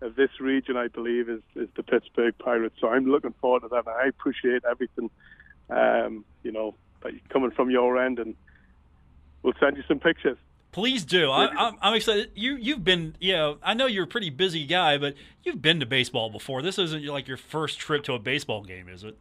[0.01, 2.75] of this region, I believe, is, is the Pittsburgh Pirates.
[2.79, 3.88] So I'm looking forward to that.
[3.88, 5.10] I appreciate everything,
[5.69, 6.75] um, you know,
[7.29, 8.36] coming from your end, and
[9.43, 10.38] we'll send you some pictures.
[10.73, 11.29] Please do.
[11.29, 12.31] I, I'm, I'm excited.
[12.33, 15.79] You you've been you know I know you're a pretty busy guy, but you've been
[15.79, 16.63] to baseball before.
[16.63, 19.17] This isn't like your first trip to a baseball game, is it?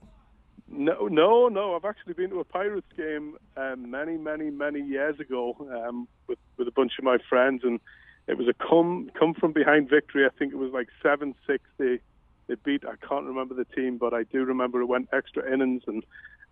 [0.67, 1.75] No, no, no.
[1.75, 5.55] I've actually been to a Pirates game um, many, many, many years ago
[5.87, 7.79] um, with with a bunch of my friends, and
[8.27, 10.25] it was a come come from behind victory.
[10.25, 11.63] I think it was like seven six.
[11.77, 12.01] They
[12.47, 12.85] they beat.
[12.87, 16.03] I can't remember the team, but I do remember it went extra innings, and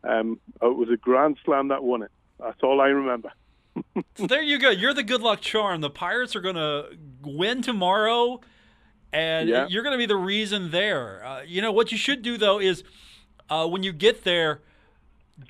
[0.04, 2.10] um, it was a grand slam that won it.
[2.38, 3.32] That's all I remember.
[4.16, 4.70] So there you go.
[4.70, 5.80] You're the good luck charm.
[5.80, 6.86] The Pirates are going to
[7.22, 8.40] win tomorrow,
[9.12, 9.66] and Yeah.
[9.68, 11.24] you're going to be the reason there.
[11.24, 12.82] Uh, you know what you should do though is
[13.48, 14.60] uh, when you get there,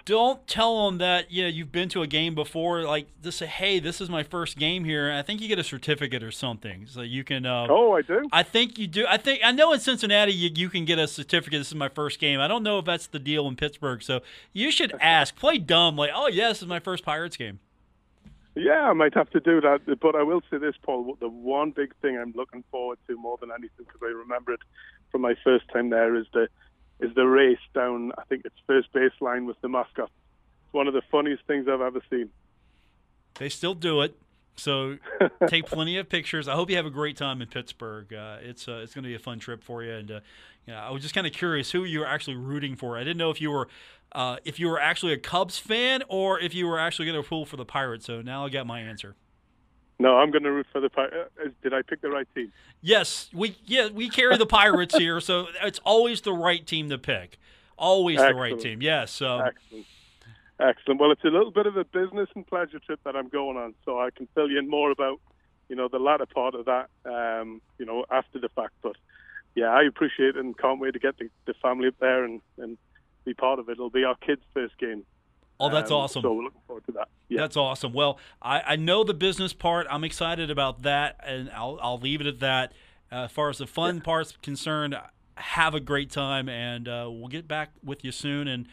[0.04, 2.82] don't tell them that you know you've been to a game before.
[2.82, 5.64] Like just say, "Hey, this is my first game here." I think you get a
[5.64, 7.44] certificate or something, so you can.
[7.44, 8.28] Uh, Oh, I do.
[8.32, 9.04] I think you do.
[9.08, 11.58] I think I know in Cincinnati you, you can get a certificate.
[11.58, 12.38] This is my first game.
[12.38, 14.00] I don't know if that's the deal in Pittsburgh.
[14.02, 14.20] So
[14.52, 15.34] you should ask.
[15.34, 17.58] Play dumb, like, "Oh, yeah, this is my first Pirates game."
[18.60, 19.80] Yeah, I might have to do that.
[20.00, 21.16] But I will say this, Paul.
[21.18, 24.60] The one big thing I'm looking forward to more than anything, because I remember it
[25.10, 26.48] from my first time there, is the
[27.00, 28.12] is the race down.
[28.18, 30.10] I think it's first baseline with the mascot.
[30.66, 32.28] It's one of the funniest things I've ever seen.
[33.38, 34.14] They still do it.
[34.60, 34.98] So
[35.48, 36.48] take plenty of pictures.
[36.48, 38.12] I hope you have a great time in Pittsburgh.
[38.12, 39.92] Uh, it's uh, it's going to be a fun trip for you.
[39.92, 40.20] And uh,
[40.66, 42.96] you know, I was just kind of curious who you were actually rooting for.
[42.96, 43.68] I didn't know if you were
[44.12, 47.28] uh, if you were actually a Cubs fan or if you were actually going to
[47.28, 48.06] pull for the Pirates.
[48.06, 49.16] So now I got my answer.
[49.98, 50.88] No, I'm going to root for the.
[50.88, 52.52] Pi- uh, Did I pick the right team?
[52.80, 56.98] Yes, we yeah we carry the Pirates here, so it's always the right team to
[56.98, 57.38] pick.
[57.76, 58.82] Always the right team.
[58.82, 59.20] Yes.
[59.22, 59.86] Um, Excellent.
[60.60, 61.00] Excellent.
[61.00, 63.74] Well, it's a little bit of a business and pleasure trip that I'm going on,
[63.84, 65.20] so I can fill you in more about,
[65.68, 68.74] you know, the latter part of that, um, you know, after the fact.
[68.82, 68.96] But
[69.54, 72.40] yeah, I appreciate it and can't wait to get the, the family up there and,
[72.58, 72.76] and
[73.24, 73.72] be part of it.
[73.72, 75.04] It'll be our kids' first game.
[75.58, 76.22] oh, that's Um, awesome.
[76.22, 77.08] So we're looking forward to that.
[77.28, 77.40] Yeah.
[77.40, 77.92] That's awesome.
[77.92, 79.86] Well, I, I know the business part.
[79.88, 82.72] I'm excited about that, and I'll, I'll leave it at that.
[83.10, 84.96] Uh, as far as the fun part's concerned,
[85.36, 88.46] have a great time, and uh, we'll get back with you soon.
[88.46, 88.66] And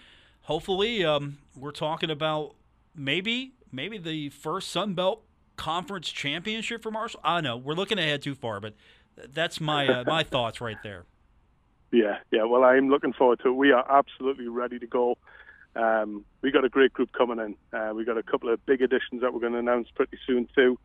[0.47, 2.55] hopefully, um, we're talking about
[2.95, 5.23] maybe maybe the first Sun Belt
[5.55, 7.19] Conference championship for Marshall.
[7.23, 8.73] I know we're looking ahead too far, but
[9.33, 11.05] that's my uh, my thoughts right there.
[11.91, 12.43] Yeah, yeah.
[12.43, 13.53] Well, I'm looking forward to it.
[13.53, 15.17] We are absolutely ready to go.
[15.75, 17.55] Um, we got a great group coming in.
[17.77, 20.49] Uh, we got a couple of big additions that we're going to announce pretty soon
[20.55, 20.79] too.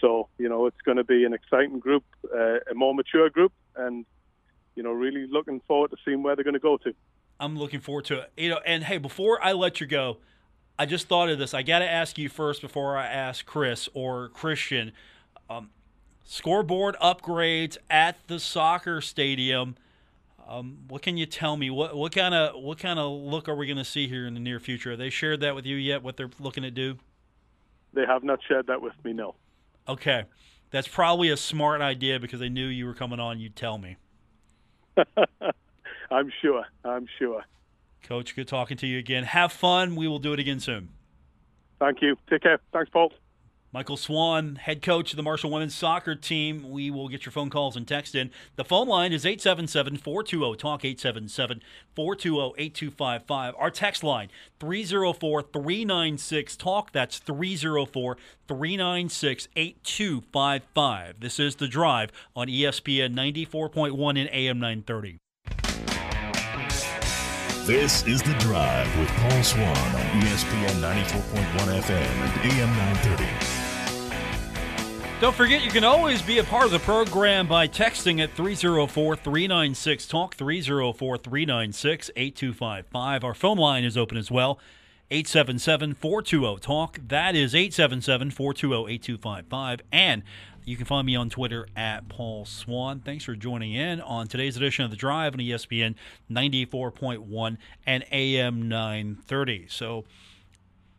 [0.00, 3.52] So you know, it's going to be an exciting group, uh, a more mature group,
[3.76, 4.04] and
[4.74, 6.94] you know, really looking forward to seeing where they're going to go to.
[7.40, 8.32] I'm looking forward to it.
[8.36, 10.18] You know, and hey, before I let you go,
[10.78, 11.54] I just thought of this.
[11.54, 14.92] I got to ask you first before I ask Chris or Christian.
[15.50, 15.70] Um,
[16.24, 19.76] scoreboard upgrades at the soccer stadium.
[20.48, 21.68] Um, what can you tell me?
[21.68, 24.34] What what kind of what kind of look are we going to see here in
[24.34, 24.90] the near future?
[24.90, 26.02] Have they shared that with you yet?
[26.02, 26.96] What they're looking to do?
[27.92, 29.12] They have not shared that with me.
[29.12, 29.34] No.
[29.88, 30.24] Okay,
[30.70, 33.40] that's probably a smart idea because they knew you were coming on.
[33.40, 33.96] You'd tell me,
[36.10, 36.64] I'm sure.
[36.84, 37.44] I'm sure.
[38.02, 38.34] Coach.
[38.34, 39.24] Good talking to you again.
[39.24, 39.96] Have fun.
[39.96, 40.90] We will do it again soon.
[41.78, 42.16] Thank you.
[42.28, 42.58] Take care.
[42.72, 43.12] Thanks, Paul.
[43.70, 46.70] Michael Swan, head coach of the Marshall women's soccer team.
[46.70, 48.30] We will get your phone calls and text in.
[48.56, 51.60] The phone line is 877 420 TALK, 877
[51.94, 53.54] 420 8255.
[53.58, 56.92] Our text line, 304 396 TALK.
[56.92, 58.16] That's 304
[58.48, 61.20] 396 8255.
[61.20, 65.18] This is The Drive on ESPN 94.1 and AM 930.
[67.68, 75.20] This is The Drive with Paul Swann on ESPN 94.1 FM and AM 930.
[75.20, 79.16] Don't forget, you can always be a part of the program by texting at 304
[79.16, 83.24] 396 TALK, 304 396 8255.
[83.24, 84.58] Our phone line is open as well,
[85.10, 87.00] 877 420 TALK.
[87.06, 89.82] That is 877 420 8255.
[89.92, 90.22] And
[90.68, 93.00] you can find me on Twitter at Paul Swann.
[93.00, 95.94] Thanks for joining in on today's edition of The Drive on ESPN
[96.30, 99.66] 94.1 and AM 930.
[99.70, 100.04] So,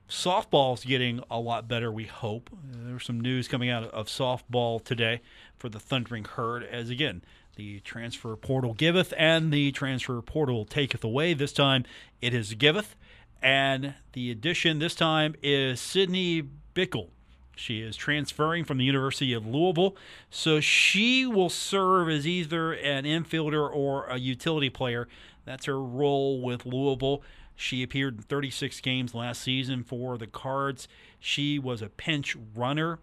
[0.09, 2.49] softball's getting a lot better, we hope.
[2.63, 5.21] There's some news coming out of softball today
[5.55, 7.21] for the Thundering Herd, as again,
[7.55, 11.35] the transfer portal giveth and the transfer portal taketh away.
[11.35, 11.85] This time
[12.23, 12.95] it is giveth,
[13.39, 16.41] and the addition this time is Sydney
[16.73, 17.09] Bickel.
[17.59, 19.97] She is transferring from the University of Louisville,
[20.29, 25.09] so she will serve as either an infielder or a utility player.
[25.43, 27.21] That's her role with Louisville.
[27.57, 30.87] She appeared in 36 games last season for the Cards.
[31.19, 32.99] She was a pinch runner.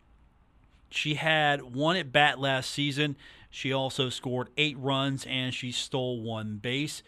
[0.88, 3.16] She had one at bat last season.
[3.51, 7.03] She also scored eight runs and she stole one base.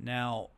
[0.00, 0.48] Now,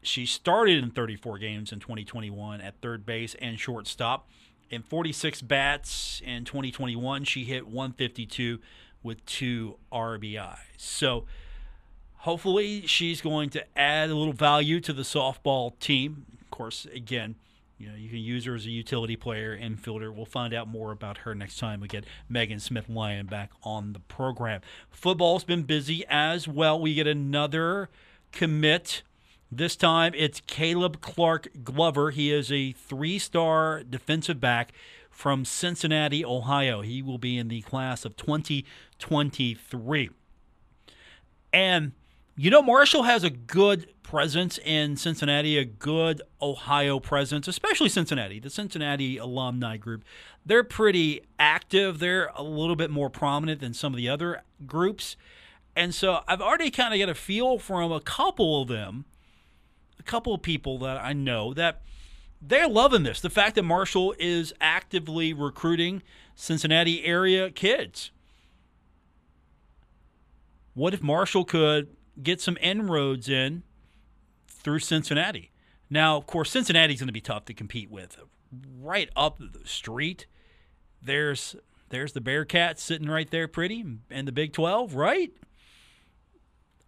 [0.00, 4.26] she started in 34 games in 2021 at third base and shortstop.
[4.70, 8.58] In 46 bats in 2021, she hit 152
[9.02, 10.58] with two RBIs.
[10.76, 11.24] So
[12.16, 16.26] hopefully she's going to add a little value to the softball team.
[16.40, 17.36] Of course, again,
[17.78, 20.12] you know, you can use her as a utility player, infielder.
[20.14, 23.92] We'll find out more about her next time we get Megan Smith Lyon back on
[23.92, 24.62] the program.
[24.90, 26.80] Football's been busy as well.
[26.80, 27.90] We get another
[28.32, 29.02] commit.
[29.50, 32.10] This time it's Caleb Clark Glover.
[32.10, 34.72] He is a three star defensive back
[35.08, 36.82] from Cincinnati, Ohio.
[36.82, 40.10] He will be in the class of 2023.
[41.52, 41.92] And
[42.38, 48.38] you know, Marshall has a good presence in Cincinnati, a good Ohio presence, especially Cincinnati,
[48.38, 50.04] the Cincinnati alumni group.
[50.44, 51.98] They're pretty active.
[51.98, 55.16] They're a little bit more prominent than some of the other groups.
[55.74, 59.06] And so I've already kind of got a feel from a couple of them,
[59.98, 61.82] a couple of people that I know that
[62.40, 63.20] they're loving this.
[63.20, 66.02] The fact that Marshall is actively recruiting
[66.34, 68.10] Cincinnati area kids.
[70.74, 73.62] What if Marshall could get some inroads in
[74.48, 75.52] through Cincinnati.
[75.88, 78.16] Now, of course, Cincinnati's going to be tough to compete with.
[78.80, 80.26] Right up the street,
[81.00, 81.56] there's
[81.90, 85.32] there's the Bearcats sitting right there, pretty, and the Big 12, right?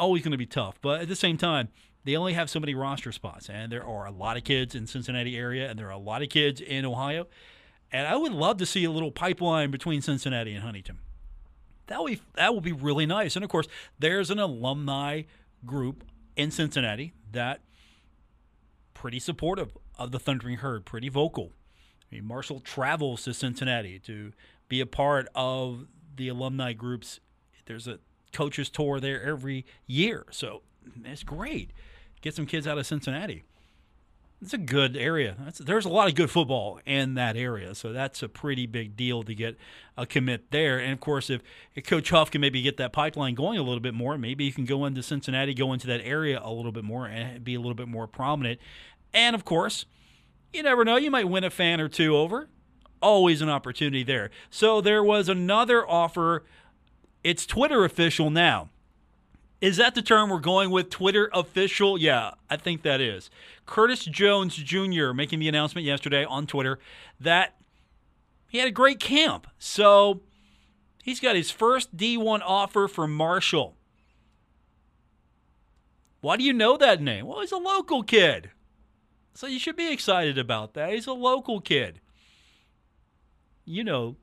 [0.01, 1.68] Always going to be tough, but at the same time,
[2.09, 4.87] they only have so many roster spots, and there are a lot of kids in
[4.87, 7.27] Cincinnati area, and there are a lot of kids in Ohio,
[7.92, 10.99] and I would love to see a little pipeline between Cincinnati and Huntington
[11.88, 13.35] that will be, that will be really nice.
[13.35, 13.66] And of course,
[13.99, 15.23] there's an alumni
[15.66, 16.05] group
[16.37, 17.61] in Cincinnati that
[18.94, 21.53] pretty supportive of the Thundering Herd, pretty vocal.
[22.11, 24.33] I mean, Marshall travels to Cincinnati to
[24.68, 27.21] be a part of the alumni groups.
[27.66, 27.99] There's a
[28.33, 30.62] coaches tour there every year, so
[31.05, 31.73] it's great.
[32.20, 33.44] Get some kids out of Cincinnati
[34.40, 35.37] it's a good area.
[35.40, 38.96] That's, there's a lot of good football in that area, so that's a pretty big
[38.96, 39.57] deal to get
[39.96, 40.78] a commit there.
[40.78, 41.42] And of course, if,
[41.74, 44.52] if Coach Huff can maybe get that pipeline going a little bit more, maybe you
[44.52, 47.59] can go into Cincinnati, go into that area a little bit more, and be a
[47.59, 48.61] little bit more prominent.
[49.12, 49.87] And of course,
[50.52, 52.48] you never know, you might win a fan or two over.
[53.02, 54.31] Always an opportunity there.
[54.50, 56.44] So there was another offer.
[57.24, 58.70] It's Twitter official now.
[59.61, 60.88] Is that the term we're going with?
[60.88, 61.99] Twitter official?
[61.99, 63.29] Yeah, I think that is.
[63.66, 65.12] Curtis Jones Jr.
[65.12, 66.79] making the announcement yesterday on Twitter
[67.18, 67.57] that
[68.49, 69.49] he had a great camp.
[69.59, 70.21] So
[71.03, 73.75] he's got his first D1 offer for Marshall.
[76.21, 77.27] Why do you know that name?
[77.27, 78.51] Well, he's a local kid.
[79.35, 80.92] So you should be excited about that.
[80.92, 82.01] He's a local kid.
[83.64, 84.16] You know,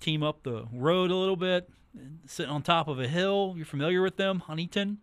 [0.00, 1.68] team up the road a little bit
[2.26, 3.54] sitting on top of a hill.
[3.56, 4.98] You're familiar with them, Huntington.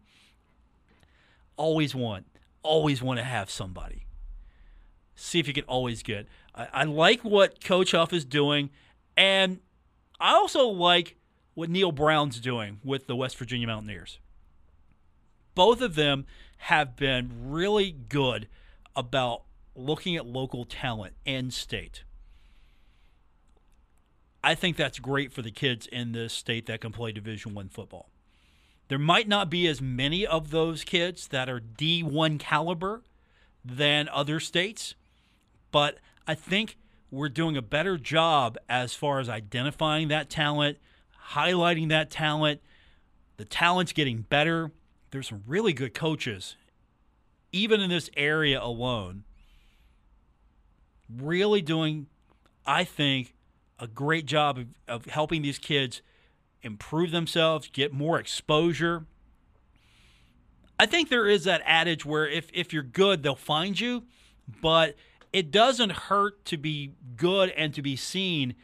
[1.58, 2.26] Always want,
[2.64, 4.06] always want to have somebody.
[5.16, 6.28] See if you can always get.
[6.54, 8.70] I, I like what Coach Huff is doing,
[9.16, 9.60] and
[10.20, 11.16] I also like
[11.54, 14.20] what Neal Brown's doing with the West Virginia Mountaineers.
[15.56, 16.26] Both of them
[16.58, 18.48] have been really good
[18.96, 19.44] about
[19.76, 22.04] looking at local talent and state.
[24.46, 27.68] I think that's great for the kids in this state that can play Division One
[27.68, 28.12] football.
[28.90, 33.02] There might not be as many of those kids that are D1 caliber
[33.66, 34.94] than other states,
[35.72, 36.78] but I think
[37.10, 40.78] we're doing a better job as far as identifying that talent,
[41.32, 42.62] highlighting that talent.
[43.38, 44.70] The talent's getting better.
[45.10, 46.56] There's some really good coaches,
[47.52, 49.24] even in this area alone,
[51.10, 52.06] really doing,
[52.68, 53.34] I think,
[53.80, 56.02] a great job of, of helping these kids
[56.62, 59.06] improve themselves, get more exposure.
[60.80, 64.04] I think there is that adage where if, if you're good, they'll find you,
[64.62, 64.96] but
[65.32, 68.56] it doesn't hurt to be good and to be seen.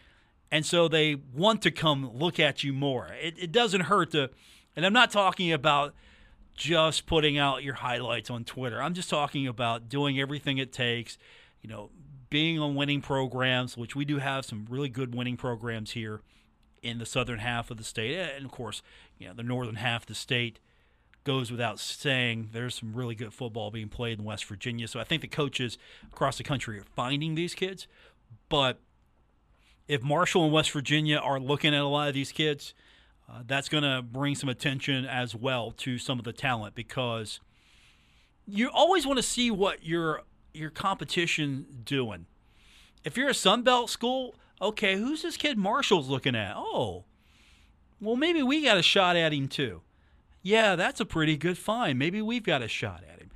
[0.52, 3.10] And so they want to come look at you more.
[3.22, 4.30] It, it doesn't hurt to,
[4.76, 5.94] and I'm not talking about
[6.56, 8.82] just putting out your highlights on Twitter.
[8.82, 11.18] I'm just talking about doing everything it takes,
[11.62, 11.90] you know,
[12.32, 16.22] being on winning programs, which we do have some really good winning programs here
[16.82, 18.82] in the southern half of the state, and of course,
[19.20, 20.60] you know, the northern half of the state
[21.24, 22.50] goes without saying.
[22.52, 25.78] There's some really good football being played in West Virginia, so I think the coaches
[26.12, 27.86] across the country are finding these kids.
[28.50, 28.80] But
[29.88, 32.74] if Marshall and West Virginia are looking at a lot of these kids,
[33.30, 37.40] uh, that's going to bring some attention as well to some of the talent because
[38.48, 40.24] you always want to see what your
[40.54, 42.26] your competition doing?
[43.04, 46.54] If you're a Sun Belt school, okay, who's this kid Marshall's looking at?
[46.56, 47.06] Oh,
[48.00, 49.82] well, maybe we got a shot at him too.
[50.44, 52.00] Yeah, that's a pretty good find.
[52.00, 53.30] Maybe we've got a shot at him.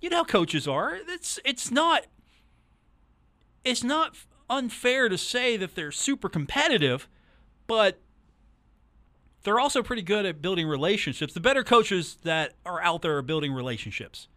[0.00, 0.98] You know how coaches are.
[1.08, 2.06] It's it's not
[3.64, 4.16] it's not
[4.48, 7.08] unfair to say that they're super competitive,
[7.66, 8.00] but
[9.42, 11.32] they're also pretty good at building relationships.
[11.32, 14.28] The better coaches that are out there are building relationships.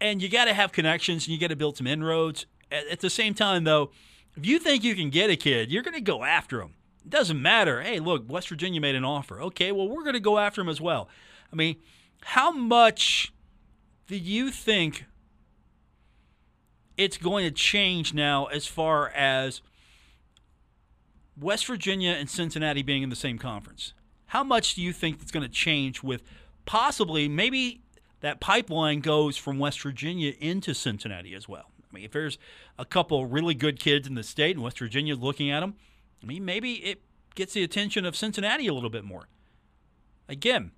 [0.00, 2.46] And you got to have connections and you got to build some inroads.
[2.70, 3.90] At, the same time, though,
[4.36, 6.74] if you think you can get a kid, you're going to go after him.
[7.04, 7.82] It doesn't matter.
[7.82, 9.40] Hey, look, West Virginia made an offer.
[9.40, 11.08] Okay, well, we're going to go after him as well.
[11.52, 11.76] I mean,
[12.22, 13.32] how much
[14.08, 15.04] do you think
[16.96, 19.62] it's going to change now as far as
[21.40, 23.92] West Virginia and Cincinnati being in the same conference?
[24.26, 26.22] How much do you think it's going to change with
[26.64, 27.82] possibly maybe
[28.20, 31.70] that pipeline goes from West Virginia into Cincinnati as well?
[31.90, 32.38] I mean, if there's
[32.78, 35.74] a couple really good kids in the state and West Virginia's looking at them,
[36.22, 37.02] I mean, maybe it
[37.34, 39.28] gets the attention of Cincinnati a little bit more.
[40.28, 40.72] Again,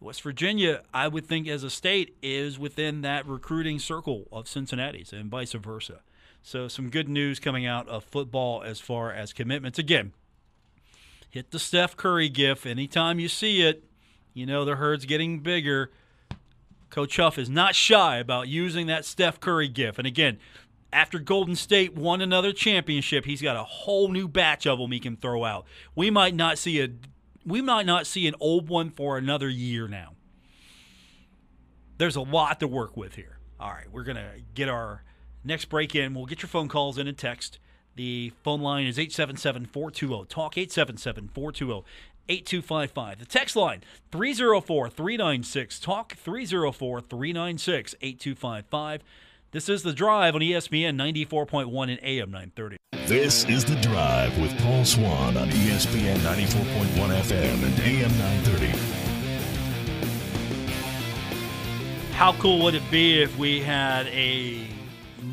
[0.00, 5.12] West Virginia, I would think as a state, is within that recruiting circle of Cincinnati's
[5.12, 6.00] and vice versa.
[6.42, 9.78] So, some good news coming out of football as far as commitments.
[9.78, 10.12] Again,
[11.30, 13.84] hit the Steph Curry gif anytime you see it.
[14.34, 15.92] You know the herd's getting bigger.
[16.92, 19.96] Coach Huff is not shy about using that Steph Curry gif.
[19.96, 20.38] And again,
[20.92, 25.00] after Golden State won another championship, he's got a whole new batch of them he
[25.00, 25.64] can throw out.
[25.94, 26.90] We might not see a
[27.46, 30.12] we might not see an old one for another year now.
[31.96, 33.38] There's a lot to work with here.
[33.58, 35.02] All right, we're going to get our
[35.42, 36.14] next break in.
[36.14, 37.58] We'll get your phone calls in and text.
[37.96, 41.84] The phone line is 877 420 TALK, 877 420
[42.32, 43.18] 8255.
[43.18, 49.02] The text line 304 396 TALK, 304 396 8255.
[49.50, 52.76] This is The Drive on ESPN 94.1 and AM 930.
[53.06, 59.02] This is The Drive with Paul Swann on ESPN 94.1 FM and AM 930.
[62.14, 64.71] How cool would it be if we had a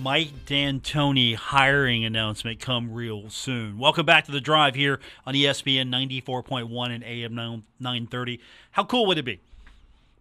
[0.02, 3.78] Mike D'Antoni hiring announcement come real soon?
[3.78, 8.40] Welcome back to The Drive here on ESPN 94.1 and AM 930.
[8.72, 9.40] How cool would it be?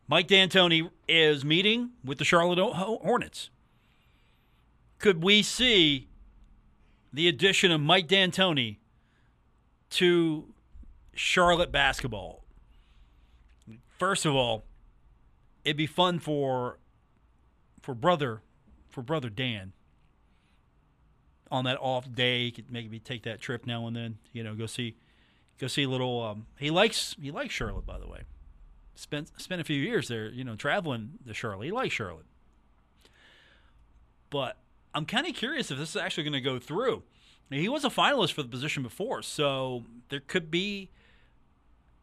[0.09, 3.51] Mike D'Antoni is meeting with the Charlotte Hornets
[4.99, 6.09] could we see
[7.13, 8.79] the addition of Mike D'Antoni
[9.91, 10.53] to
[11.15, 12.45] Charlotte basketball?
[13.99, 14.65] First of all,
[15.65, 16.79] it'd be fun for
[17.81, 18.43] for brother
[18.91, 19.73] for brother Dan
[21.51, 22.45] on that off day.
[22.45, 24.19] He could maybe take that trip now and then.
[24.33, 24.97] You know, go see
[25.59, 26.23] go see a little.
[26.23, 28.23] Um, he likes he likes Charlotte, by the way.
[28.95, 30.29] Spent spent a few years there.
[30.29, 31.67] You know, traveling to Charlotte.
[31.67, 32.27] He likes Charlotte,
[34.31, 34.57] but
[34.95, 37.03] I'm kind of curious if this is actually going to go through.
[37.51, 40.91] He was a finalist for the position before, so there could be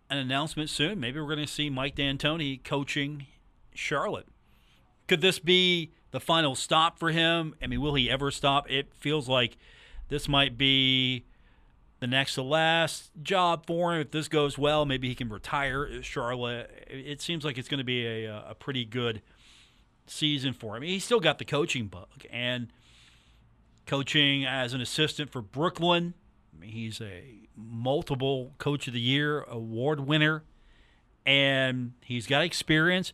[0.10, 1.00] an announcement soon.
[1.00, 3.28] Maybe we're going to see Mike D'Antoni coaching
[3.76, 4.28] Charlotte.
[5.08, 7.54] Could this be the final stop for him?
[7.62, 8.72] I mean, will he ever stop?
[8.72, 9.58] It feels like
[10.08, 11.26] this might be
[12.00, 14.00] the next to last job for him.
[14.00, 16.72] If this goes well, maybe he can retire Charlotte.
[16.90, 19.22] It seems like it's going to be a, a pretty good
[20.08, 20.84] season for him.
[20.84, 22.70] He's still got the coaching bug and
[23.86, 26.14] coaching as an assistant for Brooklyn.
[26.56, 27.24] I mean, he's a
[27.58, 30.44] multiple coach of the year award winner
[31.26, 33.12] and he's got experience.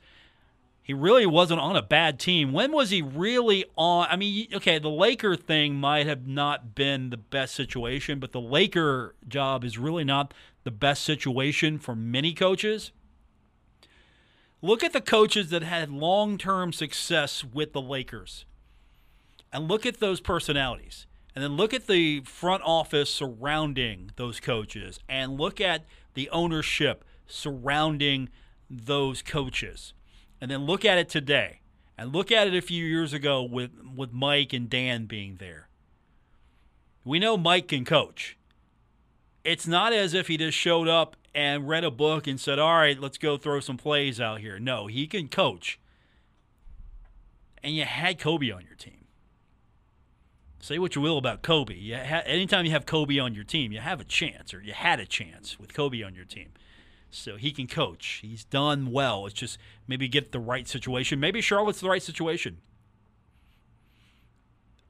[0.91, 2.51] He really wasn't on a bad team.
[2.51, 4.07] When was he really on?
[4.09, 8.41] I mean, okay, the Laker thing might have not been the best situation, but the
[8.41, 10.33] Laker job is really not
[10.65, 12.91] the best situation for many coaches.
[14.61, 18.43] Look at the coaches that had long term success with the Lakers
[19.53, 21.07] and look at those personalities.
[21.33, 25.85] And then look at the front office surrounding those coaches and look at
[26.15, 28.27] the ownership surrounding
[28.69, 29.93] those coaches.
[30.41, 31.61] And then look at it today.
[31.97, 35.69] And look at it a few years ago with, with Mike and Dan being there.
[37.05, 38.37] We know Mike can coach.
[39.43, 42.75] It's not as if he just showed up and read a book and said, All
[42.75, 44.59] right, let's go throw some plays out here.
[44.59, 45.79] No, he can coach.
[47.63, 49.05] And you had Kobe on your team.
[50.59, 51.75] Say what you will about Kobe.
[51.75, 54.73] You ha- anytime you have Kobe on your team, you have a chance, or you
[54.73, 56.49] had a chance with Kobe on your team.
[57.11, 58.19] So he can coach.
[58.21, 59.25] He's done well.
[59.25, 59.57] It's just
[59.87, 61.19] maybe get the right situation.
[61.19, 62.57] Maybe Charlotte's the right situation.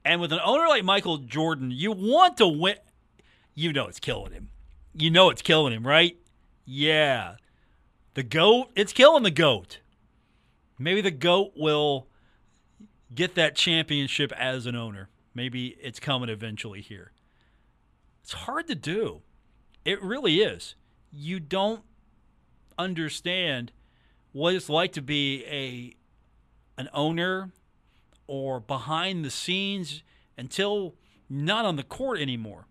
[0.05, 2.76] And with an owner like Michael Jordan, you want to win.
[3.53, 4.49] You know it's killing him.
[4.93, 6.17] You know it's killing him, right?
[6.65, 7.36] Yeah.
[8.13, 9.80] The GOAT, it's killing the GOAT.
[10.78, 12.07] Maybe the GOAT will
[13.13, 15.09] get that championship as an owner.
[15.34, 17.11] Maybe it's coming eventually here.
[18.22, 19.22] It's hard to do.
[19.86, 20.76] It really is.
[21.11, 21.84] You don't
[22.78, 23.72] understand
[24.32, 25.95] what it's like to be a
[26.80, 27.51] an owner
[28.28, 30.03] or behind the scenes
[30.38, 30.95] until
[31.30, 32.65] not on the court anymore.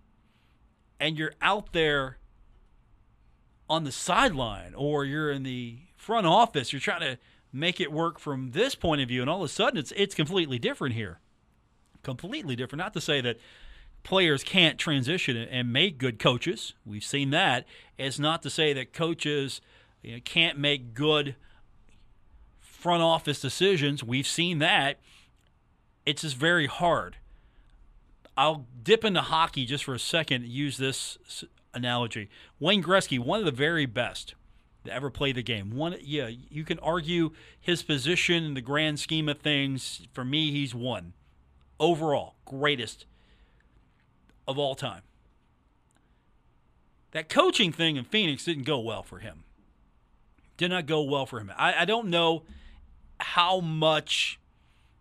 [0.98, 2.18] And you're out there
[3.68, 7.18] on the sideline or you're in the front office, you're trying to
[7.52, 10.14] make it work from this point of view, and all of a sudden it's it's
[10.14, 11.20] completely different here.
[12.02, 12.80] Completely different.
[12.80, 13.38] Not to say that
[14.02, 16.74] players can't transition and make good coaches.
[16.86, 17.66] We've seen that.
[17.98, 19.60] It's not to say that coaches
[20.02, 21.36] you know, can't make good
[22.60, 24.02] front office decisions.
[24.02, 24.98] We've seen that.
[26.06, 27.16] It's just very hard.
[28.36, 30.46] I'll dip into hockey just for a second.
[30.46, 31.18] Use this
[31.74, 32.30] analogy.
[32.58, 34.34] Wayne Gretzky, one of the very best
[34.84, 35.70] to ever play the game.
[35.76, 40.06] One, yeah, you can argue his position in the grand scheme of things.
[40.12, 41.12] For me, he's one
[41.78, 43.06] overall greatest
[44.48, 45.02] of all time.
[47.12, 49.44] That coaching thing in Phoenix didn't go well for him.
[50.60, 51.50] Did not go well for him.
[51.56, 52.42] I, I don't know
[53.18, 54.38] how much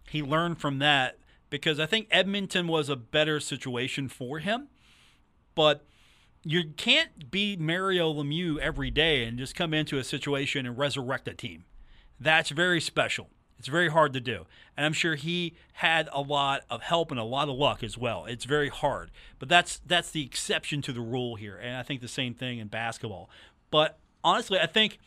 [0.10, 1.18] he learned from that
[1.50, 4.70] because I think Edmonton was a better situation for him.
[5.56, 5.84] But
[6.46, 11.28] you can't be Mario Lemieux every day and just come into a situation and resurrect
[11.28, 11.66] a team.
[12.22, 13.28] That's very special.
[13.58, 14.46] It's very hard to do.
[14.78, 17.98] And I'm sure he had a lot of help and a lot of luck as
[17.98, 18.24] well.
[18.24, 19.12] It's very hard.
[19.40, 21.58] But that's that's the exception to the rule here.
[21.58, 23.30] And I think the same thing in basketball.
[23.70, 25.00] But honestly, I think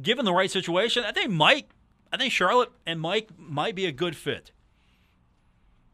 [0.00, 1.70] given the right situation, I think Mike
[2.14, 4.52] I think Charlotte and Mike might be a good fit.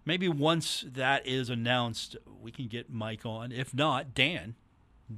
[0.04, 3.52] Maybe once that is announced, we can get Mike on.
[3.52, 4.54] If not, Dan.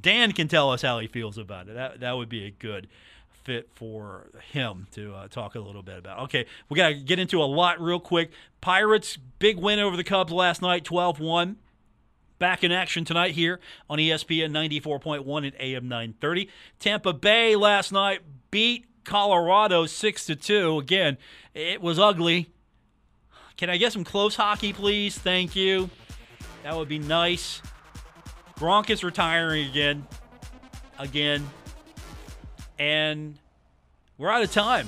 [0.00, 1.74] Dan can tell us how he feels about it.
[1.74, 2.86] That that would be a good
[3.32, 6.20] fit for him to uh, talk a little bit about.
[6.20, 8.30] Okay, we got to get into a lot real quick.
[8.60, 11.56] Pirates big win over the Cubs last night, 12-1.
[12.38, 13.58] Back in action tonight here
[13.90, 16.48] on ESPN 94.1 at AM 930.
[16.78, 18.20] Tampa Bay last night
[18.52, 20.78] beat Colorado 6 to 2.
[20.78, 21.16] Again,
[21.54, 22.50] it was ugly.
[23.56, 25.18] Can I get some close hockey, please?
[25.18, 25.88] Thank you.
[26.62, 27.62] That would be nice.
[28.58, 30.06] Gronk is retiring again.
[30.98, 31.48] Again.
[32.78, 33.38] And
[34.18, 34.86] we're out of time.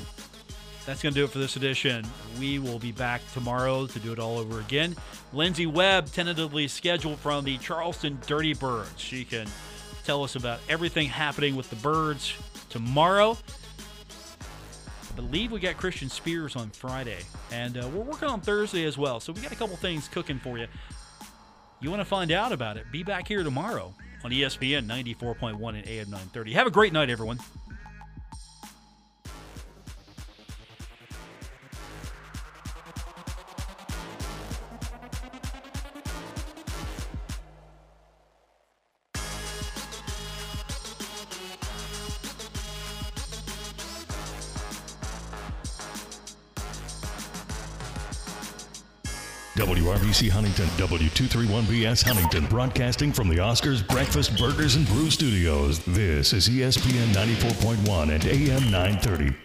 [0.84, 2.06] That's going to do it for this edition.
[2.38, 4.94] We will be back tomorrow to do it all over again.
[5.32, 9.00] Lindsay Webb, tentatively scheduled from the Charleston Dirty Birds.
[9.00, 9.46] She can
[10.04, 12.34] tell us about everything happening with the Birds
[12.74, 13.38] tomorrow
[15.14, 17.20] I believe we got Christian Spears on Friday,
[17.52, 19.20] and uh, we're working on Thursday as well.
[19.20, 20.66] So we got a couple things cooking for you.
[21.80, 22.90] You want to find out about it?
[22.90, 23.94] Be back here tomorrow
[24.24, 26.52] on ESPN 94.1 and AM 930.
[26.54, 27.38] Have a great night, everyone.
[49.94, 55.78] WRBC Huntington, W231BS Huntington, broadcasting from the Oscars Breakfast Burgers and Brew Studios.
[55.84, 59.43] This is ESPN 94.1 and AM 930.